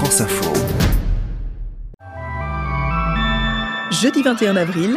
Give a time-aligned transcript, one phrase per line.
[0.00, 0.50] France Info.
[3.90, 4.96] Jeudi 21 avril,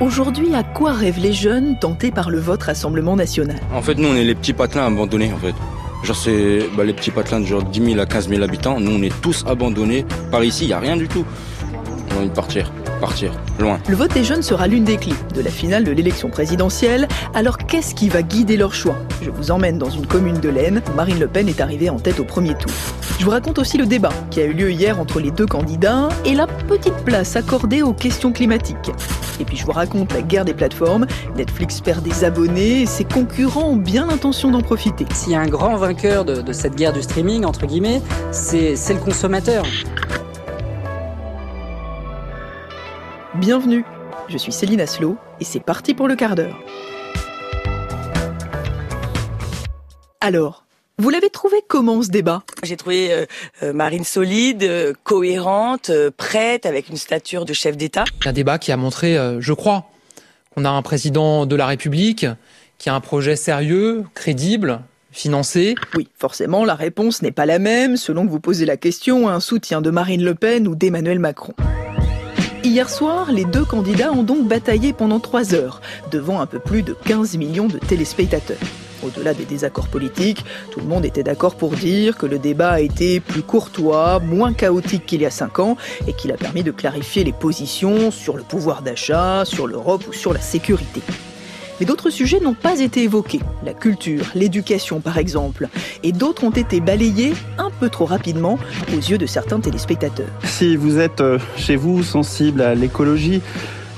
[0.00, 3.60] aujourd'hui, à quoi rêvent les jeunes tentés par le vote Rassemblement national?
[3.72, 5.54] En fait, nous, on est les petits patelins abandonnés, en fait.
[6.02, 8.80] Genre, c'est bah, les petits patelins de genre 10 000 à 15 000 habitants.
[8.80, 10.04] Nous, on est tous abandonnés.
[10.32, 11.24] Par ici, il n'y a rien du tout.
[12.10, 12.72] On a envie de partir,
[13.02, 13.80] partir, loin.
[13.88, 17.08] Le vote des jeunes sera l'une des clés de la finale de l'élection présidentielle.
[17.34, 18.96] Alors qu'est-ce qui va guider leur choix?
[19.20, 21.98] Je vous emmène dans une commune de l'Aisne où Marine Le Pen est arrivée en
[21.98, 22.70] tête au premier tour.
[23.18, 26.10] Je vous raconte aussi le débat qui a eu lieu hier entre les deux candidats
[26.24, 28.92] et la petite place accordée aux questions climatiques.
[29.40, 31.06] Et puis je vous raconte la guerre des plateformes.
[31.36, 35.06] Netflix perd des abonnés et ses concurrents ont bien l'intention d'en profiter.
[35.12, 38.00] S'il y a un grand vainqueur de, de cette guerre du streaming, entre guillemets,
[38.30, 39.64] c'est c'est le consommateur.
[43.42, 43.84] Bienvenue,
[44.28, 46.56] je suis Céline Aslo et c'est parti pour le quart d'heure.
[50.20, 50.64] Alors,
[50.98, 52.44] vous l'avez trouvé comment ce débat?
[52.62, 53.26] J'ai trouvé euh,
[53.64, 58.04] euh, Marine solide, euh, cohérente, euh, prête, avec une stature de chef d'État.
[58.24, 59.86] Un débat qui a montré, euh, je crois,
[60.54, 62.26] qu'on a un président de la République
[62.78, 65.74] qui a un projet sérieux, crédible, financé.
[65.96, 69.32] Oui, forcément, la réponse n'est pas la même selon que vous posez la question à
[69.32, 71.54] un soutien de Marine Le Pen ou d'Emmanuel Macron.
[72.64, 75.80] Hier soir, les deux candidats ont donc bataillé pendant trois heures,
[76.12, 78.56] devant un peu plus de 15 millions de téléspectateurs.
[79.02, 82.80] Au-delà des désaccords politiques, tout le monde était d'accord pour dire que le débat a
[82.80, 86.70] été plus courtois, moins chaotique qu'il y a cinq ans, et qu'il a permis de
[86.70, 91.02] clarifier les positions sur le pouvoir d'achat, sur l'Europe ou sur la sécurité.
[91.82, 95.66] Mais d'autres sujets n'ont pas été évoqués, la culture, l'éducation par exemple,
[96.04, 98.56] et d'autres ont été balayés un peu trop rapidement
[98.92, 100.28] aux yeux de certains téléspectateurs.
[100.44, 103.40] Si vous êtes euh, chez vous sensible à l'écologie,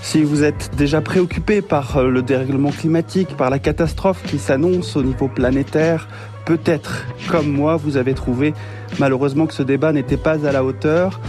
[0.01, 4.97] si vous êtes déjà préoccupé par euh, le dérèglement climatique, par la catastrophe qui s'annonce
[4.97, 6.09] au niveau planétaire,
[6.47, 8.55] peut-être, comme moi, vous avez trouvé
[8.99, 11.21] malheureusement que ce débat n'était pas à la hauteur,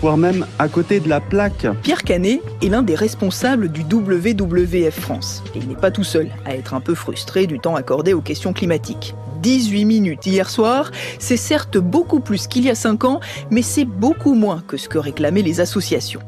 [0.00, 1.66] voire même à côté de la plaque.
[1.82, 5.42] Pierre Canet est l'un des responsables du WWF France.
[5.54, 8.20] Et il n'est pas tout seul à être un peu frustré du temps accordé aux
[8.20, 9.14] questions climatiques.
[9.42, 13.20] 18 minutes hier soir, c'est certes beaucoup plus qu'il y a 5 ans,
[13.50, 16.20] mais c'est beaucoup moins que ce que réclamaient les associations.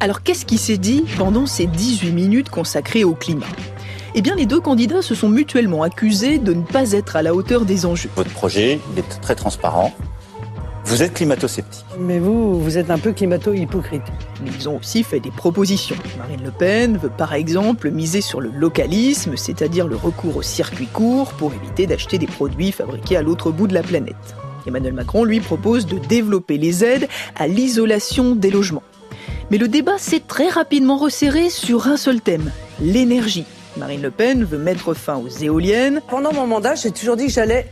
[0.00, 3.46] Alors qu'est-ce qui s'est dit pendant ces 18 minutes consacrées au climat?
[4.14, 7.34] Eh bien les deux candidats se sont mutuellement accusés de ne pas être à la
[7.34, 8.10] hauteur des enjeux.
[8.16, 9.94] Votre projet il est très transparent.
[10.84, 11.84] Vous êtes climato-sceptique.
[11.98, 14.02] Mais vous, vous êtes un peu climato-hypocrite.
[14.42, 15.96] Mais ils ont aussi fait des propositions.
[16.18, 20.86] Marine Le Pen veut par exemple miser sur le localisme, c'est-à-dire le recours au circuit
[20.86, 24.16] court pour éviter d'acheter des produits fabriqués à l'autre bout de la planète.
[24.66, 28.82] Emmanuel Macron, lui, propose de développer les aides à l'isolation des logements.
[29.50, 32.50] Mais le débat s'est très rapidement resserré sur un seul thème,
[32.80, 33.44] l'énergie.
[33.76, 37.32] Marine Le Pen veut mettre fin aux éoliennes Pendant mon mandat, j'ai toujours dit que
[37.32, 37.66] j'allais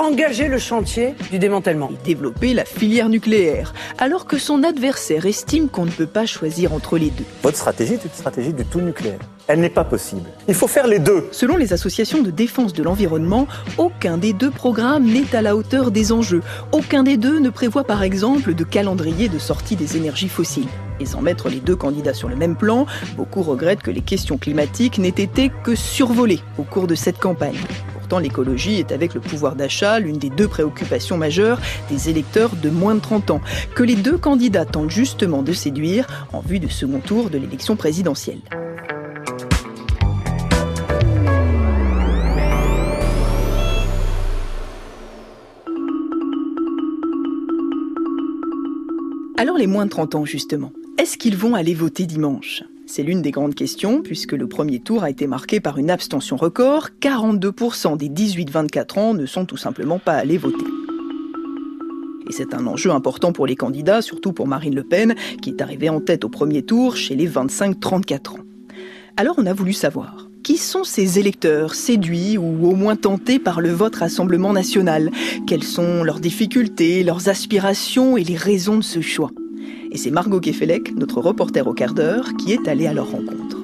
[0.00, 1.90] engager le chantier du démantèlement.
[1.92, 6.72] et développer la filière nucléaire, alors que son adversaire estime qu'on ne peut pas choisir
[6.72, 7.24] entre les deux.
[7.42, 9.18] Votre stratégie est une stratégie du tout nucléaire.
[9.46, 10.22] Elle n'est pas possible.
[10.48, 11.28] Il faut faire les deux.
[11.32, 13.46] Selon les associations de défense de l'environnement,
[13.78, 16.42] aucun des deux programmes n'est à la hauteur des enjeux.
[16.72, 20.68] Aucun des deux ne prévoit par exemple de calendrier de sortie des énergies fossiles.
[21.00, 24.38] Et sans mettre les deux candidats sur le même plan, beaucoup regrettent que les questions
[24.38, 27.58] climatiques n'aient été que survolées au cours de cette campagne.
[28.18, 32.94] L'écologie est avec le pouvoir d'achat l'une des deux préoccupations majeures des électeurs de moins
[32.94, 33.40] de 30 ans,
[33.74, 37.76] que les deux candidats tentent justement de séduire en vue du second tour de l'élection
[37.76, 38.40] présidentielle.
[49.38, 52.62] Alors les moins de 30 ans justement, est-ce qu'ils vont aller voter dimanche?
[52.92, 56.34] C'est l'une des grandes questions puisque le premier tour a été marqué par une abstention
[56.34, 60.64] record, 42% des 18-24 ans ne sont tout simplement pas allés voter.
[62.28, 65.62] Et c'est un enjeu important pour les candidats, surtout pour Marine Le Pen, qui est
[65.62, 68.44] arrivée en tête au premier tour chez les 25-34 ans.
[69.16, 73.60] Alors on a voulu savoir, qui sont ces électeurs séduits ou au moins tentés par
[73.60, 75.12] le vote Rassemblement national?
[75.46, 79.30] Quelles sont leurs difficultés, leurs aspirations et les raisons de ce choix?
[79.92, 83.56] Et c'est Margot Kefelec, notre reporter au quart d'heure, qui est allée à leur rencontre.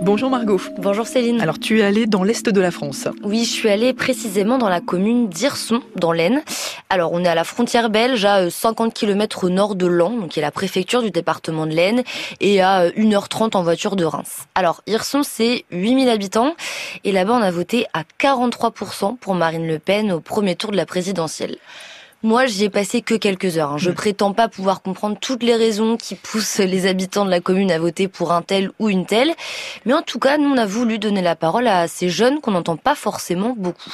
[0.00, 0.60] Bonjour Margot.
[0.78, 1.40] Bonjour Céline.
[1.40, 3.06] Alors tu es allée dans l'est de la France.
[3.22, 6.42] Oui, je suis allée précisément dans la commune d'Irson, dans l'Aisne.
[6.90, 10.30] Alors on est à la frontière belge, à euh, 50 km au nord de donc
[10.30, 12.02] qui est la préfecture du département de l'Aisne,
[12.40, 14.48] et à euh, 1h30 en voiture de Reims.
[14.56, 16.56] Alors Hirson, c'est 8000 habitants,
[17.04, 20.76] et là-bas on a voté à 43% pour Marine Le Pen au premier tour de
[20.76, 21.58] la présidentielle.
[22.24, 23.72] Moi, j'y ai passé que quelques heures.
[23.72, 23.78] Hein.
[23.78, 27.72] Je prétends pas pouvoir comprendre toutes les raisons qui poussent les habitants de la commune
[27.72, 29.32] à voter pour un tel ou une telle.
[29.86, 32.52] Mais en tout cas, nous, on a voulu donner la parole à ces jeunes qu'on
[32.52, 33.92] n'entend pas forcément beaucoup.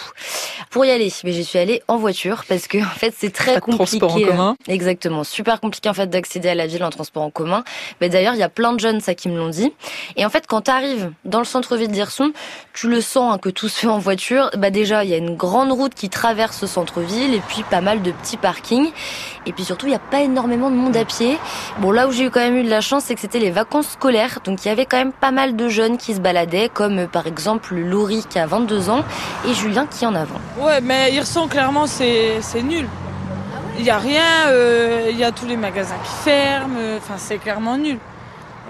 [0.71, 3.61] Pour y aller, mais j'y suis allée en voiture parce que, en fait, c'est très
[3.61, 3.99] compliqué.
[3.99, 4.57] Transport en commun.
[4.69, 5.25] Exactement.
[5.25, 7.65] Super compliqué, en fait, d'accéder à la ville en transport en commun.
[8.03, 9.73] Mais d'ailleurs, il y a plein de jeunes, ça, qui me l'ont dit.
[10.17, 12.33] Et en fait, quand tu arrives dans le centre-ville d'Hirson,
[12.75, 14.51] tu le sens hein, que tout se fait en voiture.
[14.59, 17.81] Bah, déjà, il y a une grande route qui traverse ce centre-ville et puis pas
[17.81, 18.91] mal de petit parking.
[19.47, 21.39] Et puis surtout, il n'y a pas énormément de monde à pied.
[21.79, 23.51] Bon, là où j'ai eu quand même eu de la chance, c'est que c'était les
[23.51, 24.41] vacances scolaires.
[24.45, 27.07] Donc il y avait quand même pas mal de jeunes qui se baladaient, comme euh,
[27.07, 29.05] par exemple Laurie qui a 22 ans
[29.49, 30.35] et Julien qui en a 20.
[30.61, 32.87] Ouais, mais ils sont clairement, c'est nul.
[33.79, 37.39] Il n'y a rien, euh, il y a tous les magasins qui ferment, enfin c'est
[37.39, 37.99] clairement nul.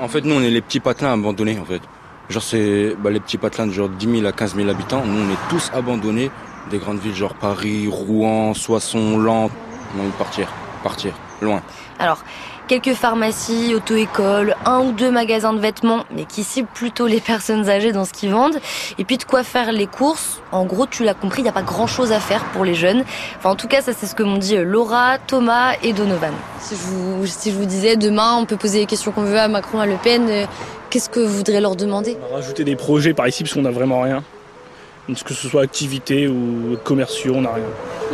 [0.00, 1.82] En fait, nous, on est les petits patelins abandonnés, en fait.
[2.28, 5.02] Genre, c'est bah, les petits patelins de genre 10 000 à 15 000 habitants.
[5.04, 6.30] Nous, on est tous abandonnés
[6.68, 9.50] des grandes villes, genre Paris, Rouen, Soissons, Lens.
[9.94, 10.48] On a envie de partir,
[10.82, 11.62] partir, loin.
[11.98, 12.22] Alors,
[12.68, 17.68] quelques pharmacies, auto-écoles, un ou deux magasins de vêtements, mais qui ciblent plutôt les personnes
[17.68, 18.60] âgées dans ce qu'ils vendent.
[18.98, 20.40] Et puis de quoi faire les courses.
[20.52, 23.04] En gros, tu l'as compris, il n'y a pas grand-chose à faire pour les jeunes.
[23.38, 26.34] Enfin, en tout cas, ça c'est ce que m'ont dit euh, Laura, Thomas et Donovan.
[26.60, 29.38] Si je vous, si je vous disais demain, on peut poser les questions qu'on veut
[29.38, 30.44] à Macron, à Le Pen, euh,
[30.90, 32.16] qu'est-ce que vous voudriez leur demander?
[32.28, 34.22] On va Rajouter des projets par ici parce qu'on n'a vraiment rien
[35.14, 37.64] que ce soit activité ou commerciaux, on n'a rien.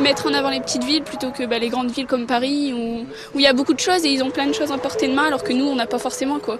[0.00, 3.38] Mettre en avant les petites villes plutôt que bah, les grandes villes comme Paris où
[3.38, 5.14] il y a beaucoup de choses et ils ont plein de choses à portée de
[5.14, 6.58] main alors que nous on n'a pas forcément quoi.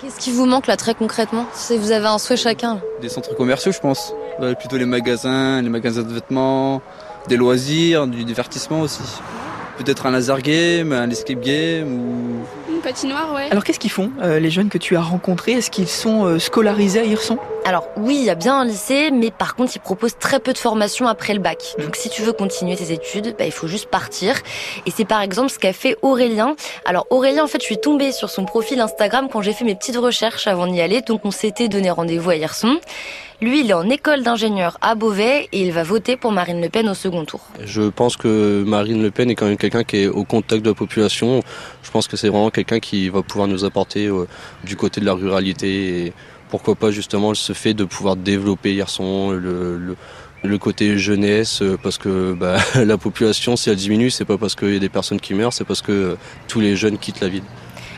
[0.00, 1.46] Qu'est-ce qui vous manque là très concrètement?
[1.54, 4.12] Si vous avez un souhait chacun Des centres commerciaux je pense.
[4.58, 6.82] plutôt les magasins, les magasins de vêtements,
[7.28, 9.02] des loisirs, du divertissement aussi.
[9.78, 12.44] Peut-être un laser game, un escape game ou
[12.82, 13.48] patinoire, ouais.
[13.50, 15.52] Alors qu'est-ce qu'ils font, euh, les jeunes que tu as rencontrés?
[15.52, 17.38] Est-ce qu'ils sont euh, scolarisés à Hirson?
[17.64, 20.52] Alors oui, il y a bien un lycée, mais par contre, ils proposent très peu
[20.52, 21.74] de formation après le bac.
[21.78, 21.82] Mmh.
[21.82, 24.34] Donc si tu veux continuer tes études, bah, il faut juste partir.
[24.84, 26.56] Et c'est par exemple ce qu'a fait Aurélien.
[26.84, 29.74] Alors Aurélien, en fait, je suis tombée sur son profil Instagram quand j'ai fait mes
[29.74, 31.00] petites recherches avant d'y aller.
[31.02, 32.78] Donc on s'était donné rendez-vous à Hirson.
[33.42, 36.68] Lui, il est en école d'ingénieur à Beauvais et il va voter pour Marine Le
[36.68, 37.40] Pen au second tour.
[37.64, 40.70] Je pense que Marine Le Pen est quand même quelqu'un qui est au contact de
[40.70, 41.42] la population.
[41.82, 44.28] Je pense que c'est vraiment quelqu'un qui va pouvoir nous apporter euh,
[44.62, 46.12] du côté de la ruralité et
[46.50, 49.96] pourquoi pas justement ce fait de pouvoir développer Yerson, le,
[50.44, 54.54] le côté jeunesse euh, parce que bah, la population si elle diminue c'est pas parce
[54.54, 56.16] qu'il y a des personnes qui meurent c'est parce que
[56.46, 57.42] tous les jeunes quittent la ville.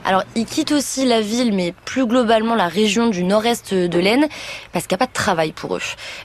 [0.05, 4.27] Alors, ils quittent aussi la ville, mais plus globalement la région du nord-est de l'Aisne,
[4.73, 5.81] parce qu'il n'y a pas de travail pour eux.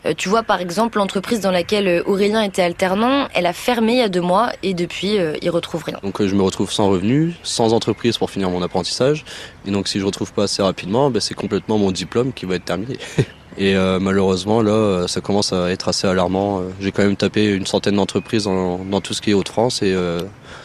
[0.05, 3.93] Euh, tu vois, par exemple, l'entreprise dans laquelle euh, Aurélien était alternant, elle a fermé
[3.93, 5.97] il y a deux mois, et depuis, euh, ils retrouvent rien.
[6.03, 9.23] Donc, je me retrouve sans revenu, sans entreprise pour finir mon apprentissage.
[9.65, 12.55] Et donc, si je retrouve pas assez rapidement, ben, c'est complètement mon diplôme qui va
[12.55, 12.97] être terminé.
[13.59, 16.59] Et euh, malheureusement, là, euh, ça commence à être assez alarmant.
[16.59, 19.81] Euh, j'ai quand même tapé une centaine d'entreprises dans, dans, tout ce qui est Hauts-de-France
[19.81, 19.93] et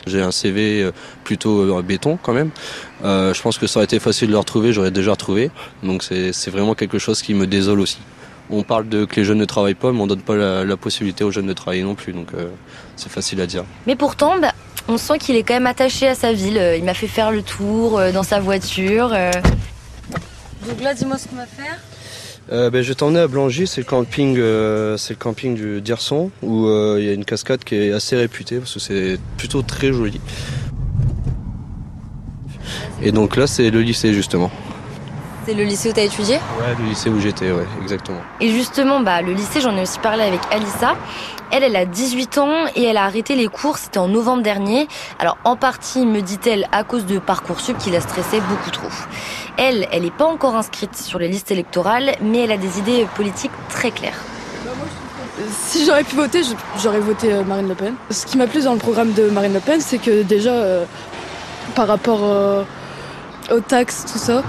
[0.06, 0.88] j'ai un CV
[1.24, 2.50] plutôt béton quand même.
[3.02, 5.50] je pense que ça aurait été facile de le retrouver, j'aurais déjà retrouvé.
[5.82, 7.98] Donc c'est vraiment quelque chose qui me désole aussi.
[8.50, 10.76] On parle de que les jeunes ne travaillent pas, mais on donne pas la, la
[10.76, 12.12] possibilité aux jeunes de travailler non plus.
[12.12, 12.28] Donc
[12.96, 13.64] c'est facile à dire.
[13.86, 14.52] Mais pourtant, bah,
[14.86, 16.60] on sent qu'il est quand même attaché à sa ville.
[16.76, 19.08] Il m'a fait faire le tour dans sa voiture.
[20.68, 21.78] Donc là, dis-moi ce qu'on va faire.
[22.52, 24.96] Euh, ben, je t'emmener à Blangy, c'est le camping, euh,
[25.54, 28.80] du Dierson où euh, il y a une cascade qui est assez réputée parce que
[28.80, 30.20] c'est plutôt très joli.
[33.02, 34.50] Et donc là, c'est le lycée justement.
[35.46, 38.20] C'est le lycée où tu as étudié Ouais, le lycée où j'étais, ouais, exactement.
[38.40, 40.96] Et justement, bah, le lycée, j'en ai aussi parlé avec Alissa.
[41.50, 44.88] Elle, elle a 18 ans et elle a arrêté les cours, c'était en novembre dernier.
[45.18, 48.88] Alors, en partie, me dit-elle, à cause de Parcoursup qui la stressait beaucoup trop.
[49.58, 53.06] Elle, elle n'est pas encore inscrite sur les listes électorales, mais elle a des idées
[53.14, 54.18] politiques très claires.
[55.50, 56.42] Si j'aurais pu voter,
[56.82, 57.94] j'aurais voté euh, Marine Le Pen.
[58.10, 60.84] Ce qui m'a plu dans le programme de Marine Le Pen, c'est que déjà, euh,
[61.74, 62.62] par rapport euh,
[63.50, 64.42] aux taxes, tout ça,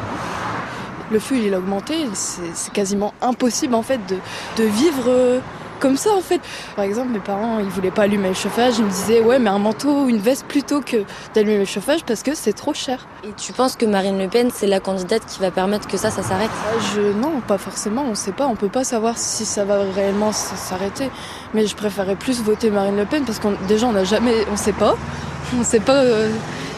[1.12, 1.95] le feu il a augmenté.
[2.13, 4.17] C'est quasiment impossible en fait de,
[4.57, 5.41] de vivre
[5.79, 6.39] comme ça en fait.
[6.75, 9.50] Par exemple, mes parents, ils voulaient pas allumer le chauffage, ils me disaient ouais, mais
[9.50, 13.05] un manteau ou une veste plutôt que d'allumer le chauffage parce que c'est trop cher.
[13.24, 16.12] Et tu penses que Marine Le Pen, c'est la candidate qui va permettre que ça,
[16.12, 16.50] ça s'arrête?
[16.50, 19.79] Euh, Je non, pas forcément, on sait pas, on peut pas savoir si ça va
[19.93, 21.09] réellement s'arrêter.
[21.53, 24.57] Mais je préférerais plus voter Marine Le Pen parce qu'on déjà on n'a jamais, on
[24.57, 24.95] sait pas,
[25.59, 25.97] on sait pas.
[26.03, 26.29] Euh,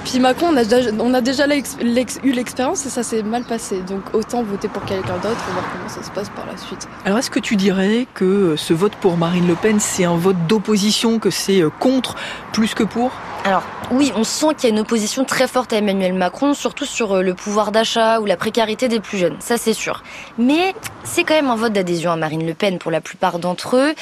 [0.07, 3.81] puis Macron, on a déjà, on a déjà eu l'expérience et ça s'est mal passé.
[3.81, 6.87] Donc autant voter pour quelqu'un d'autre et voir comment ça se passe par la suite.
[7.03, 10.47] Alors est-ce que tu dirais que ce vote pour Marine Le Pen, c'est un vote
[10.47, 12.15] d'opposition, que c'est euh, contre
[12.53, 13.11] plus que pour?
[13.47, 16.83] Alors oui, on sent qu'il y a une opposition très forte à Emmanuel Macron, surtout
[16.83, 20.03] sur euh, le pouvoir d'achat ou la précarité des plus jeunes, ça c'est sûr.
[20.37, 20.75] Mais
[21.05, 23.95] c'est quand même un vote d'adhésion à Marine Le Pen pour la plupart d'entre eux,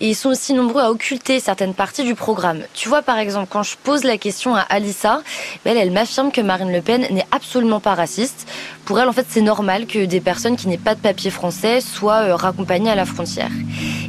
[0.00, 2.60] et ils sont aussi nombreux à occulter certaines parties du programme.
[2.74, 5.22] Tu vois par exemple, quand je pose la question à Alissa,
[5.64, 8.46] elle, elle m'affirme que Marine Le Pen n'est absolument pas raciste.
[8.84, 11.80] Pour elle, en fait, c'est normal que des personnes qui n'aient pas de papier français
[11.80, 13.50] soient euh, raccompagnées à la frontière.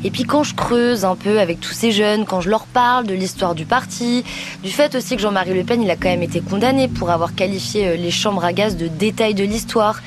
[0.05, 3.07] Et puis quand je creuse un peu avec tous ces jeunes, quand je leur parle
[3.07, 4.25] de l'histoire du parti,
[4.61, 7.35] du fait aussi que Jean-Marie Le Pen, il a quand même été condamné pour avoir
[7.35, 10.01] qualifié euh, les chambres à gaz de détails de l'histoire.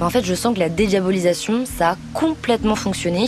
[0.00, 3.26] En fait, je sens que la dédiabolisation, ça a complètement fonctionné.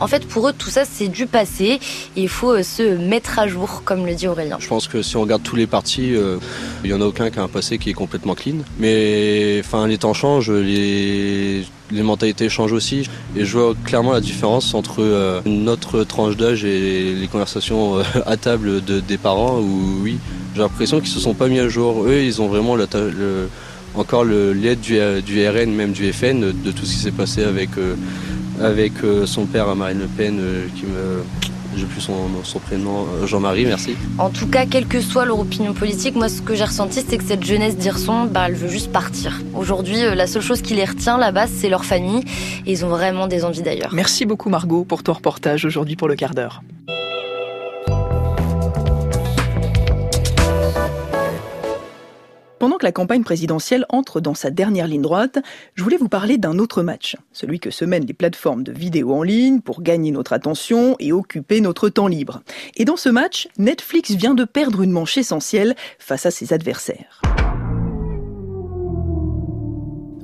[0.00, 1.78] En fait, pour eux, tout ça, c'est du passé.
[2.16, 4.56] Il faut euh, se mettre à jour, comme le dit Aurélien.
[4.58, 6.38] Je pense que si on regarde tous les partis, euh,
[6.82, 8.56] il n'y en a aucun qui a un passé qui est complètement clean.
[8.78, 13.08] Mais enfin, les temps changent, les, mentalités changent aussi.
[13.36, 18.36] Et je vois clairement la différence entre euh, notre tranche d'âge et les conversations à
[18.36, 20.18] table de, des parents où, oui,
[20.54, 22.04] j'ai l'impression qu'ils se sont pas mis à jour.
[22.04, 22.76] Eux, ils ont vraiment
[23.94, 27.70] encore l'aide du, du, RN, même du FN, de tout ce qui s'est passé avec
[28.60, 31.22] avec euh, son père Marine Le Pen euh, qui me
[31.76, 33.96] j'ai plus son, son prénom, euh, Jean-Marie, merci.
[34.18, 37.18] En tout cas, quelle que soit leur opinion politique, moi ce que j'ai ressenti, c'est
[37.18, 39.40] que cette jeunesse d'Irson, bah, elle veut juste partir.
[39.54, 42.22] Aujourd'hui, la seule chose qui les retient là-bas, c'est leur famille,
[42.64, 43.90] et ils ont vraiment des envies d'ailleurs.
[43.92, 46.62] Merci beaucoup Margot pour ton reportage aujourd'hui pour le quart d'heure.
[52.64, 55.38] Pendant que la campagne présidentielle entre dans sa dernière ligne droite,
[55.74, 59.12] je voulais vous parler d'un autre match, celui que se mènent les plateformes de vidéos
[59.12, 62.40] en ligne pour gagner notre attention et occuper notre temps libre.
[62.78, 67.20] Et dans ce match, Netflix vient de perdre une manche essentielle face à ses adversaires.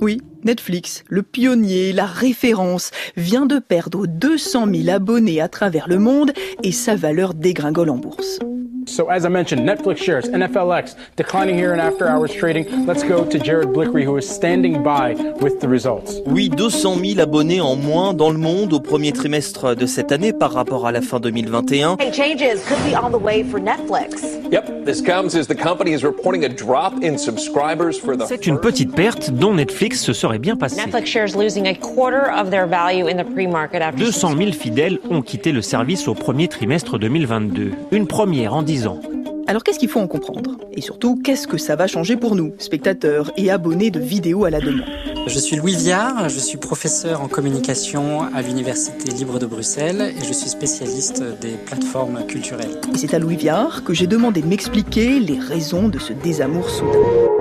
[0.01, 5.99] Oui, Netflix, le pionnier, la référence, vient de perdre 200 000 abonnés à travers le
[5.99, 6.31] monde
[6.63, 8.39] et sa valeur dégringole en bourse.
[8.87, 12.85] So as I mentioned, Netflix shares, NFLX, declining here in after hours trading.
[12.87, 16.19] Let's go to Jared Blickery who is standing by with the results.
[16.25, 20.33] Oui, 200 000 abonnés en moins dans le monde au premier trimestre de cette année
[20.33, 21.97] par rapport à la fin 2021.
[22.11, 24.23] Changes could be on the way for Netflix.
[24.51, 28.47] Yep, this comes as the company is reporting a drop in subscribers for the C'est
[28.47, 30.77] une petite perte dont Netflix se serait bien passé.
[30.77, 34.99] Netflix shares losing a quarter of their value in the pre-market after 200 000 fidèles
[35.09, 37.71] ont quitté le service au premier trimestre 2022.
[37.91, 39.01] Une première en 10 ans.
[39.47, 40.51] Alors qu'est-ce qu'il faut en comprendre?
[40.71, 44.49] Et surtout, qu'est-ce que ça va changer pour nous, spectateurs et abonnés de vidéos à
[44.49, 44.87] la demande?
[45.27, 50.25] Je suis Louis Viard, je suis professeur en communication à l'Université libre de Bruxelles et
[50.25, 52.79] je suis spécialiste des plateformes culturelles.
[52.93, 56.69] Et c'est à Louis Viard que j'ai demandé de m'expliquer les raisons de ce désamour
[56.69, 57.40] soudain.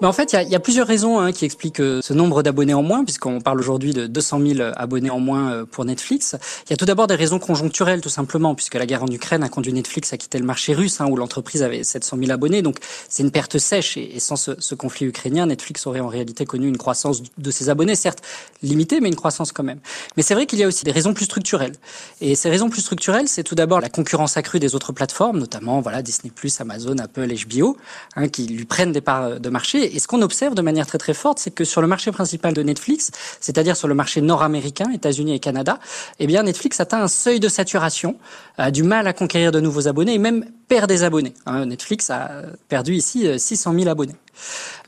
[0.00, 2.74] Mais en fait, il y, a, plusieurs raisons hein, qui expliquent euh, ce nombre d'abonnés
[2.74, 6.36] en moins, puisqu'on parle aujourd'hui de 200 000 abonnés en moins euh, pour Netflix.
[6.66, 9.42] Il y a tout d'abord des raisons conjoncturelles, tout simplement, puisque la guerre en Ukraine
[9.42, 12.62] a conduit Netflix à quitter le marché russe, hein, où l'entreprise avait 700 000 abonnés.
[12.62, 12.76] Donc,
[13.08, 13.96] c'est une perte sèche.
[13.96, 17.68] Et, sans ce, ce, conflit ukrainien, Netflix aurait en réalité connu une croissance de ses
[17.68, 18.22] abonnés, certes
[18.62, 19.80] limitée, mais une croissance quand même.
[20.16, 21.74] Mais c'est vrai qu'il y a aussi des raisons plus structurelles.
[22.20, 25.80] Et ces raisons plus structurelles, c'est tout d'abord la concurrence accrue des autres plateformes, notamment
[25.80, 27.76] voilà Disney+, Amazon, Apple, HBO,
[28.14, 29.87] hein, qui lui prennent des parts de marché.
[29.92, 32.54] Et ce qu'on observe de manière très très forte, c'est que sur le marché principal
[32.54, 35.78] de Netflix, c'est-à-dire sur le marché nord-américain, États-Unis et Canada,
[36.18, 38.16] eh bien Netflix atteint un seuil de saturation,
[38.56, 41.34] a du mal à conquérir de nouveaux abonnés et même perd des abonnés.
[41.46, 44.14] Hein, Netflix a perdu ici 600 000 abonnés.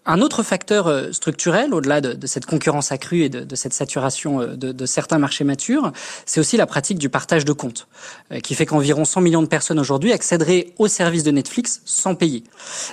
[0.06, 4.56] Un autre facteur euh, structurel, au-delà de, cette concurrence accrue et de, cette saturation euh,
[4.56, 5.92] de, certains marchés matures,
[6.24, 7.86] c'est aussi la pratique du partage de comptes,
[8.32, 12.14] euh, qui fait qu'environ 100 millions de personnes aujourd'hui accéderaient au service de Netflix sans
[12.14, 12.44] payer.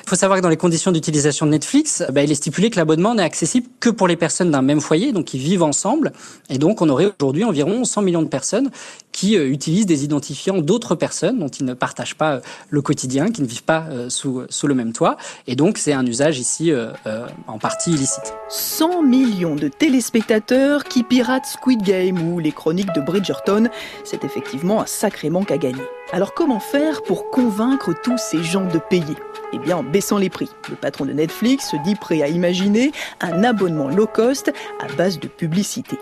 [0.04, 2.76] Il faut savoir que dans les conditions d'utilisation de Netflix, bah, il est stipulé que
[2.76, 6.12] l'abonnement n'est accessible que pour les personnes d'un même foyer, donc qui vivent ensemble,
[6.50, 8.70] et donc on aurait aujourd'hui environ 100 millions de personnes
[9.14, 13.48] qui utilisent des identifiants d'autres personnes dont ils ne partagent pas le quotidien, qui ne
[13.48, 16.72] vivent pas sous le même toit, et donc c'est un usage ici
[17.06, 18.34] euh, en partie illicite.
[18.50, 23.70] 100 millions de téléspectateurs qui piratent Squid Game ou les chroniques de Bridgerton,
[24.04, 25.84] c'est effectivement un sacré manque à gagner.
[26.12, 29.16] Alors comment faire pour convaincre tous ces gens de payer?
[29.54, 30.50] Eh bien, en baissant les prix.
[30.70, 34.51] Le patron de Netflix se dit prêt à imaginer un abonnement low cost
[34.82, 35.98] à base de publicité.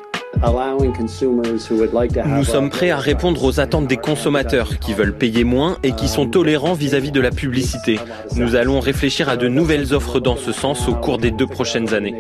[2.26, 6.08] Nous sommes prêts à répondre aux attentes des consommateurs qui veulent payer moins et qui
[6.08, 8.00] sont tolérants vis-à-vis de la publicité.
[8.36, 11.94] Nous allons réfléchir à de nouvelles offres dans ce sens au cours des deux prochaines
[11.94, 12.20] années.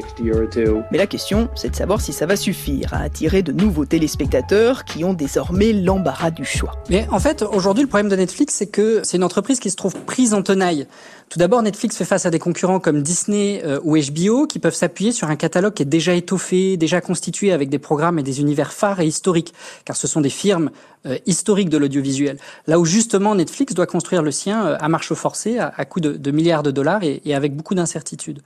[0.91, 4.85] Mais la question, c'est de savoir si ça va suffire à attirer de nouveaux téléspectateurs
[4.85, 6.73] qui ont désormais l'embarras du choix.
[6.89, 9.75] Mais en fait, aujourd'hui, le problème de Netflix, c'est que c'est une entreprise qui se
[9.75, 10.87] trouve prise en tenaille.
[11.29, 14.75] Tout d'abord, Netflix fait face à des concurrents comme Disney euh, ou HBO qui peuvent
[14.75, 18.23] s'appuyer sur un catalogue qui est déjà étoffé, déjà constitué avec des programmes programmes et
[18.23, 20.69] des univers phares et historiques, car ce sont des firmes
[21.07, 22.37] euh, historiques de l'audiovisuel.
[22.67, 25.99] Là où justement Netflix doit construire le sien euh, à marche forcée, à, à coût
[25.99, 28.41] de, milliards de dollars et, et avec beaucoup d'incertitudes.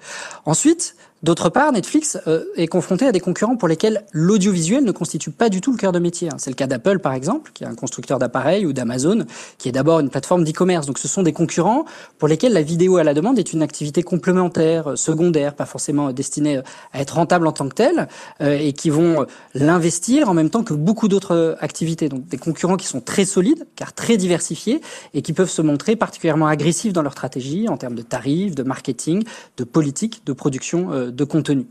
[0.46, 5.32] Ensuite, D'autre part, Netflix euh, est confronté à des concurrents pour lesquels l'audiovisuel ne constitue
[5.32, 6.30] pas du tout le cœur de métier.
[6.30, 6.38] Hein.
[6.38, 9.26] C'est le cas d'Apple, par exemple, qui est un constructeur d'appareils, ou d'Amazon,
[9.58, 10.88] qui est d'abord une plateforme d'e-commerce.
[10.88, 11.84] Donc ce sont des concurrents
[12.20, 16.14] pour lesquels la vidéo à la demande est une activité complémentaire, euh, secondaire, pas forcément
[16.14, 16.62] destinée euh,
[16.94, 18.08] à être rentable en tant que telle,
[18.40, 22.08] et qui vont l'investir en même temps que beaucoup d'autres activités.
[22.08, 24.82] Donc des concurrents qui sont très solides, car très diversifiés,
[25.14, 28.64] et qui peuvent se montrer particulièrement agressifs dans leur stratégie en termes de tarifs, de
[28.64, 29.24] marketing,
[29.58, 31.66] de politique, de production de contenu.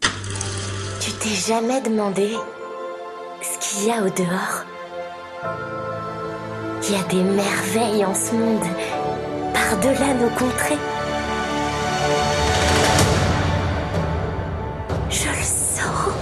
[1.00, 2.30] Tu t'es jamais demandé
[3.42, 4.64] ce qu'il y a au dehors
[6.82, 8.66] Il y a des merveilles en ce monde,
[9.52, 10.78] par-delà nos contrées.
[15.10, 16.12] Je le sens.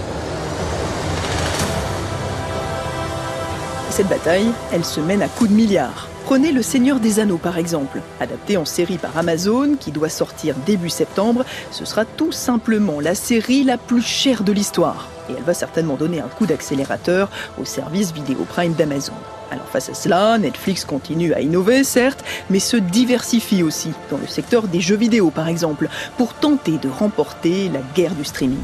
[3.89, 6.07] Cette bataille, elle se mène à coups de milliards.
[6.27, 10.55] Prenez Le Seigneur des Anneaux par exemple, adapté en série par Amazon, qui doit sortir
[10.65, 11.45] début septembre.
[11.71, 15.07] Ce sera tout simplement la série la plus chère de l'histoire.
[15.29, 19.13] Et elle va certainement donner un coup d'accélérateur au service vidéo Prime d'Amazon.
[19.51, 24.27] Alors face à cela, Netflix continue à innover, certes, mais se diversifie aussi, dans le
[24.27, 28.57] secteur des jeux vidéo par exemple, pour tenter de remporter la guerre du streaming.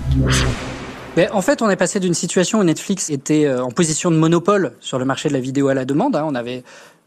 [1.16, 4.16] Mais en fait, on est passé d'une situation où Netflix était euh, en position de
[4.16, 6.16] monopole sur le marché de la vidéo à la demande.
[6.16, 6.24] Hein.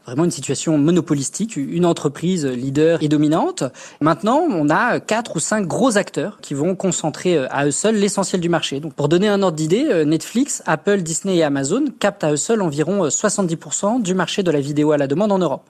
[0.07, 3.65] Vraiment une situation monopolistique, une entreprise leader et dominante.
[3.99, 7.95] Maintenant, on a quatre ou cinq gros acteurs qui vont concentrer euh, à eux seuls
[7.95, 8.79] l'essentiel du marché.
[8.79, 12.37] Donc, pour donner un ordre d'idée, euh, Netflix, Apple, Disney et Amazon captent à eux
[12.37, 15.63] seuls environ 70% euh, du marché de la vidéo à la demande en Europe.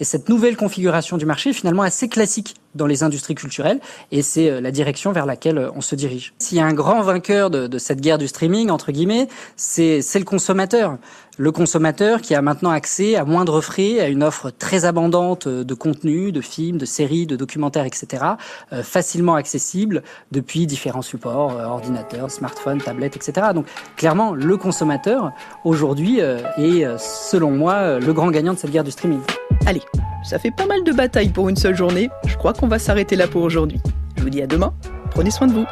[0.00, 3.80] Et cette nouvelle configuration du marché est finalement assez classique dans les industries culturelles
[4.12, 6.34] et c'est la direction vers laquelle on se dirige.
[6.38, 10.24] S'il y a un grand vainqueur de, cette guerre du streaming, entre guillemets, c'est le
[10.24, 10.98] consommateur
[11.38, 15.74] le consommateur qui a maintenant accès à moindre frais à une offre très abondante de
[15.74, 18.24] contenus, de films, de séries, de documentaires, etc.,
[18.72, 23.48] euh, facilement accessible depuis différents supports, euh, ordinateurs, smartphones, tablettes, etc.
[23.54, 25.32] Donc clairement, le consommateur
[25.64, 29.20] aujourd'hui euh, est, selon moi, le grand gagnant de cette guerre du streaming.
[29.64, 29.82] Allez,
[30.22, 32.10] ça fait pas mal de batailles pour une seule journée.
[32.26, 33.80] Je crois qu'on va s'arrêter là pour aujourd'hui.
[34.16, 34.74] Je vous dis à demain.
[35.10, 35.66] Prenez soin de vous.